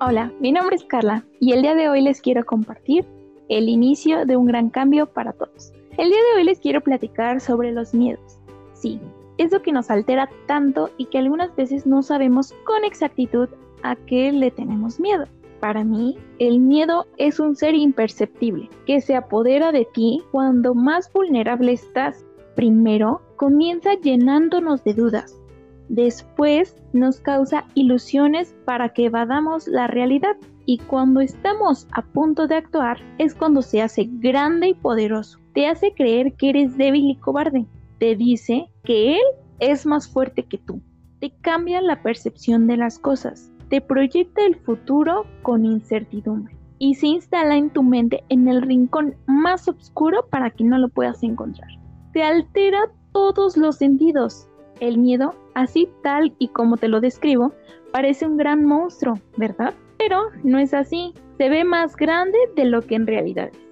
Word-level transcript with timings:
Hola, 0.00 0.32
mi 0.38 0.52
nombre 0.52 0.76
es 0.76 0.84
Carla 0.84 1.24
y 1.40 1.54
el 1.54 1.62
día 1.62 1.74
de 1.74 1.88
hoy 1.88 2.02
les 2.02 2.20
quiero 2.20 2.46
compartir 2.46 3.04
el 3.48 3.68
inicio 3.68 4.26
de 4.26 4.36
un 4.36 4.46
gran 4.46 4.70
cambio 4.70 5.06
para 5.06 5.32
todos. 5.32 5.72
El 5.96 6.10
día 6.10 6.18
de 6.18 6.38
hoy 6.38 6.44
les 6.44 6.60
quiero 6.60 6.80
platicar 6.82 7.40
sobre 7.40 7.72
los 7.72 7.92
miedos. 7.94 8.38
Sí, 8.74 9.00
eso 9.38 9.60
que 9.60 9.72
nos 9.72 9.90
altera 9.90 10.30
tanto 10.46 10.90
y 10.98 11.06
que 11.06 11.18
algunas 11.18 11.56
veces 11.56 11.84
no 11.84 12.04
sabemos 12.04 12.54
con 12.62 12.84
exactitud 12.84 13.48
a 13.82 13.96
qué 13.96 14.30
le 14.30 14.52
tenemos 14.52 15.00
miedo. 15.00 15.24
Para 15.58 15.82
mí, 15.82 16.16
el 16.38 16.60
miedo 16.60 17.08
es 17.16 17.40
un 17.40 17.56
ser 17.56 17.74
imperceptible 17.74 18.70
que 18.86 19.00
se 19.00 19.16
apodera 19.16 19.72
de 19.72 19.84
ti 19.84 20.22
cuando 20.30 20.76
más 20.76 21.12
vulnerable 21.12 21.72
estás. 21.72 22.24
Primero, 22.54 23.20
comienza 23.34 23.94
llenándonos 23.94 24.84
de 24.84 24.94
dudas, 24.94 25.40
Después 25.88 26.76
nos 26.92 27.20
causa 27.20 27.64
ilusiones 27.74 28.54
para 28.64 28.90
que 28.90 29.06
evadamos 29.06 29.66
la 29.66 29.86
realidad 29.86 30.36
y 30.66 30.78
cuando 30.78 31.20
estamos 31.20 31.88
a 31.92 32.02
punto 32.02 32.46
de 32.46 32.56
actuar 32.56 32.98
es 33.16 33.34
cuando 33.34 33.62
se 33.62 33.80
hace 33.80 34.06
grande 34.10 34.68
y 34.68 34.74
poderoso. 34.74 35.38
Te 35.54 35.66
hace 35.66 35.94
creer 35.94 36.34
que 36.34 36.50
eres 36.50 36.76
débil 36.76 37.10
y 37.10 37.16
cobarde. 37.16 37.66
Te 37.98 38.16
dice 38.16 38.68
que 38.84 39.14
él 39.14 39.22
es 39.60 39.86
más 39.86 40.08
fuerte 40.08 40.42
que 40.42 40.58
tú. 40.58 40.82
Te 41.20 41.32
cambia 41.40 41.80
la 41.80 42.02
percepción 42.02 42.66
de 42.66 42.76
las 42.76 42.98
cosas. 42.98 43.50
Te 43.70 43.80
proyecta 43.80 44.44
el 44.44 44.56
futuro 44.56 45.24
con 45.42 45.64
incertidumbre 45.64 46.54
y 46.78 46.94
se 46.94 47.06
instala 47.06 47.56
en 47.56 47.70
tu 47.70 47.82
mente 47.82 48.24
en 48.28 48.46
el 48.46 48.62
rincón 48.62 49.16
más 49.26 49.68
oscuro 49.68 50.26
para 50.30 50.50
que 50.50 50.64
no 50.64 50.78
lo 50.78 50.90
puedas 50.90 51.22
encontrar. 51.22 51.70
Te 52.12 52.22
altera 52.22 52.90
todos 53.12 53.56
los 53.56 53.76
sentidos 53.76 54.47
el 54.80 54.98
miedo, 54.98 55.34
así 55.54 55.88
tal 56.02 56.34
y 56.38 56.48
como 56.48 56.76
te 56.76 56.88
lo 56.88 57.00
describo, 57.00 57.52
parece 57.92 58.26
un 58.26 58.36
gran 58.36 58.64
monstruo, 58.64 59.18
¿verdad? 59.36 59.74
Pero 59.98 60.24
no 60.42 60.58
es 60.58 60.74
así, 60.74 61.14
se 61.36 61.48
ve 61.48 61.64
más 61.64 61.96
grande 61.96 62.38
de 62.56 62.64
lo 62.64 62.82
que 62.82 62.94
en 62.94 63.06
realidad 63.06 63.50
es. 63.52 63.68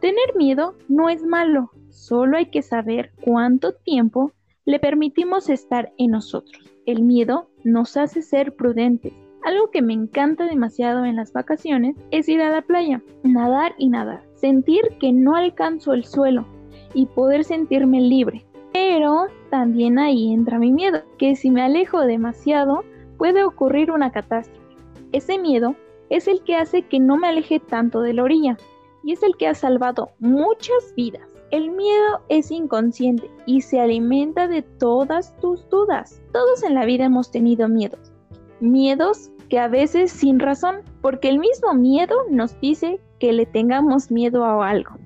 Tener 0.00 0.36
miedo 0.36 0.74
no 0.88 1.08
es 1.08 1.24
malo, 1.24 1.70
solo 1.90 2.36
hay 2.36 2.46
que 2.46 2.62
saber 2.62 3.12
cuánto 3.20 3.72
tiempo 3.74 4.32
le 4.64 4.78
permitimos 4.78 5.48
estar 5.48 5.92
en 5.98 6.12
nosotros. 6.12 6.62
El 6.86 7.02
miedo 7.02 7.50
nos 7.64 7.96
hace 7.96 8.22
ser 8.22 8.54
prudentes. 8.54 9.12
Algo 9.44 9.70
que 9.70 9.82
me 9.82 9.94
encanta 9.94 10.46
demasiado 10.46 11.04
en 11.04 11.16
las 11.16 11.32
vacaciones 11.32 11.96
es 12.10 12.28
ir 12.28 12.42
a 12.42 12.50
la 12.50 12.62
playa, 12.62 13.02
nadar 13.22 13.74
y 13.78 13.88
nadar, 13.88 14.22
sentir 14.34 14.82
que 15.00 15.12
no 15.12 15.34
alcanzo 15.34 15.94
el 15.94 16.04
suelo 16.04 16.46
y 16.94 17.06
poder 17.06 17.44
sentirme 17.44 18.00
libre, 18.00 18.44
pero 18.78 19.26
también 19.50 19.98
ahí 19.98 20.32
entra 20.32 20.60
mi 20.60 20.70
miedo, 20.70 21.02
que 21.18 21.34
si 21.34 21.50
me 21.50 21.62
alejo 21.62 22.02
demasiado 22.02 22.84
puede 23.16 23.42
ocurrir 23.42 23.90
una 23.90 24.12
catástrofe. 24.12 24.76
Ese 25.10 25.36
miedo 25.36 25.74
es 26.10 26.28
el 26.28 26.44
que 26.44 26.54
hace 26.54 26.82
que 26.82 27.00
no 27.00 27.16
me 27.16 27.26
aleje 27.26 27.58
tanto 27.58 28.02
de 28.02 28.12
la 28.12 28.22
orilla 28.22 28.56
y 29.02 29.14
es 29.14 29.22
el 29.24 29.36
que 29.36 29.48
ha 29.48 29.54
salvado 29.54 30.10
muchas 30.20 30.94
vidas. 30.96 31.26
El 31.50 31.72
miedo 31.72 32.20
es 32.28 32.52
inconsciente 32.52 33.28
y 33.46 33.62
se 33.62 33.80
alimenta 33.80 34.46
de 34.46 34.62
todas 34.62 35.36
tus 35.40 35.68
dudas. 35.70 36.22
Todos 36.32 36.62
en 36.62 36.74
la 36.74 36.84
vida 36.84 37.06
hemos 37.06 37.32
tenido 37.32 37.68
miedos. 37.68 38.12
Miedos 38.60 39.32
que 39.48 39.58
a 39.58 39.66
veces 39.66 40.12
sin 40.12 40.38
razón, 40.38 40.82
porque 41.02 41.28
el 41.30 41.40
mismo 41.40 41.74
miedo 41.74 42.14
nos 42.30 42.60
dice 42.60 43.00
que 43.18 43.32
le 43.32 43.44
tengamos 43.44 44.12
miedo 44.12 44.44
a 44.44 44.70
algo, 44.70 44.98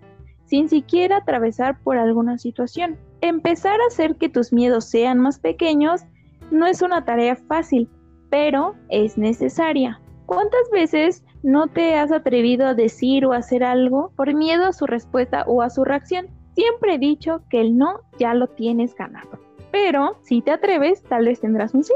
sin 0.45 0.69
siquiera 0.69 1.19
atravesar 1.19 1.81
por 1.83 1.97
alguna 1.97 2.37
situación. 2.37 2.99
Empezar 3.23 3.81
a 3.81 3.87
hacer 3.87 4.17
que 4.17 4.29
tus 4.29 4.53
miedos 4.53 4.85
sean 4.85 5.21
más 5.21 5.39
pequeños 5.39 6.03
no 6.51 6.67
es 6.67 6.83
una 6.83 7.05
tarea 7.05 7.37
fácil, 7.37 7.89
pero 8.31 8.75
es 8.89 9.17
necesaria. 9.17 10.01
¿Cuántas 10.27 10.69
veces 10.73 11.25
no 11.45 11.69
te 11.69 11.95
has 11.95 12.11
atrevido 12.11 12.67
a 12.67 12.75
decir 12.75 13.25
o 13.25 13.33
hacer 13.33 13.63
algo 13.63 14.11
por 14.17 14.35
miedo 14.35 14.65
a 14.67 14.73
su 14.73 14.87
respuesta 14.87 15.45
o 15.47 15.63
a 15.63 15.71
su 15.71 15.85
reacción? 15.85 16.27
Siempre 16.57 16.95
he 16.95 16.99
dicho 16.99 17.43
que 17.49 17.61
el 17.61 17.79
no 17.79 18.01
ya 18.19 18.35
lo 18.35 18.49
tienes 18.49 18.93
ganado. 18.97 19.39
Pero 19.71 20.17
si 20.23 20.43
te 20.43 20.51
atreves, 20.51 21.05
tal 21.05 21.27
vez 21.27 21.41
tendrás 21.41 21.75
un 21.75 21.85
sí. 21.85 21.95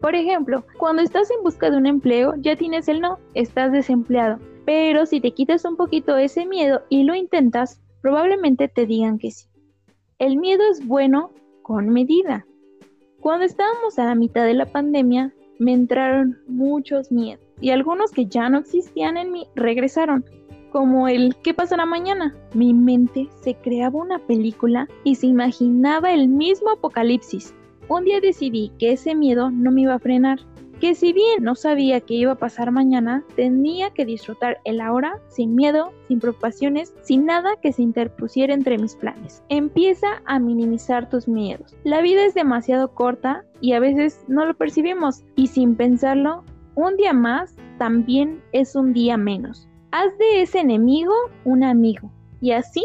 Por 0.00 0.14
ejemplo, 0.14 0.64
cuando 0.78 1.02
estás 1.02 1.30
en 1.30 1.44
busca 1.44 1.70
de 1.70 1.76
un 1.76 1.84
empleo, 1.84 2.34
ya 2.38 2.56
tienes 2.56 2.88
el 2.88 3.02
no, 3.02 3.18
estás 3.34 3.72
desempleado. 3.72 4.38
Pero 4.64 5.04
si 5.04 5.20
te 5.20 5.32
quitas 5.32 5.66
un 5.66 5.76
poquito 5.76 6.16
ese 6.16 6.46
miedo 6.46 6.80
y 6.88 7.04
lo 7.04 7.14
intentas, 7.14 7.82
probablemente 8.00 8.68
te 8.68 8.86
digan 8.86 9.18
que 9.18 9.32
sí. 9.32 9.51
El 10.22 10.36
miedo 10.36 10.62
es 10.70 10.86
bueno 10.86 11.32
con 11.62 11.88
medida. 11.88 12.46
Cuando 13.18 13.44
estábamos 13.44 13.98
a 13.98 14.04
la 14.04 14.14
mitad 14.14 14.44
de 14.44 14.54
la 14.54 14.66
pandemia, 14.66 15.34
me 15.58 15.72
entraron 15.72 16.38
muchos 16.46 17.10
miedos 17.10 17.44
y 17.60 17.70
algunos 17.70 18.12
que 18.12 18.26
ya 18.26 18.48
no 18.48 18.58
existían 18.58 19.16
en 19.16 19.32
mí 19.32 19.48
regresaron, 19.56 20.24
como 20.70 21.08
el 21.08 21.34
¿qué 21.42 21.54
pasará 21.54 21.86
mañana? 21.86 22.36
Mi 22.54 22.72
mente 22.72 23.28
se 23.40 23.56
creaba 23.56 23.98
una 23.98 24.20
película 24.20 24.86
y 25.02 25.16
se 25.16 25.26
imaginaba 25.26 26.12
el 26.12 26.28
mismo 26.28 26.70
apocalipsis. 26.70 27.52
Un 27.88 28.04
día 28.04 28.20
decidí 28.20 28.70
que 28.78 28.92
ese 28.92 29.16
miedo 29.16 29.50
no 29.50 29.72
me 29.72 29.80
iba 29.80 29.94
a 29.94 29.98
frenar 29.98 30.38
que 30.82 30.96
si 30.96 31.12
bien 31.12 31.44
no 31.44 31.54
sabía 31.54 32.00
qué 32.00 32.14
iba 32.14 32.32
a 32.32 32.38
pasar 32.38 32.72
mañana, 32.72 33.22
tenía 33.36 33.90
que 33.90 34.04
disfrutar 34.04 34.58
el 34.64 34.80
ahora 34.80 35.20
sin 35.28 35.54
miedo, 35.54 35.92
sin 36.08 36.18
preocupaciones, 36.18 36.92
sin 37.02 37.24
nada 37.24 37.50
que 37.62 37.72
se 37.72 37.82
interpusiera 37.82 38.52
entre 38.52 38.78
mis 38.78 38.96
planes. 38.96 39.44
Empieza 39.48 40.08
a 40.24 40.40
minimizar 40.40 41.08
tus 41.08 41.28
miedos. 41.28 41.76
La 41.84 42.02
vida 42.02 42.24
es 42.24 42.34
demasiado 42.34 42.94
corta 42.94 43.44
y 43.60 43.74
a 43.74 43.78
veces 43.78 44.24
no 44.26 44.44
lo 44.44 44.54
percibimos 44.54 45.22
y 45.36 45.46
sin 45.46 45.76
pensarlo, 45.76 46.42
un 46.74 46.96
día 46.96 47.12
más 47.12 47.54
también 47.78 48.42
es 48.50 48.74
un 48.74 48.92
día 48.92 49.16
menos. 49.16 49.68
Haz 49.92 50.18
de 50.18 50.42
ese 50.42 50.58
enemigo 50.58 51.14
un 51.44 51.62
amigo 51.62 52.10
y 52.40 52.50
así 52.50 52.84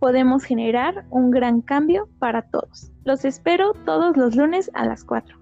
podemos 0.00 0.44
generar 0.44 1.06
un 1.08 1.30
gran 1.30 1.62
cambio 1.62 2.10
para 2.18 2.42
todos. 2.42 2.92
Los 3.04 3.24
espero 3.24 3.72
todos 3.86 4.18
los 4.18 4.36
lunes 4.36 4.70
a 4.74 4.84
las 4.84 5.02
4. 5.02 5.37